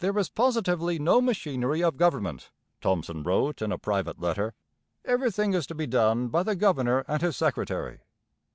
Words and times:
'There 0.00 0.18
is 0.18 0.28
positively 0.28 0.98
no 0.98 1.18
machinery 1.18 1.82
of 1.82 1.96
government,' 1.96 2.50
Thomson 2.82 3.22
wrote 3.22 3.62
in 3.62 3.72
a 3.72 3.78
private 3.78 4.20
letter. 4.20 4.52
'Everything 5.02 5.54
is 5.54 5.66
to 5.66 5.74
be 5.74 5.86
done 5.86 6.28
by 6.28 6.42
the 6.42 6.54
governor 6.54 7.06
and 7.08 7.22
his 7.22 7.38
secretary.' 7.38 8.00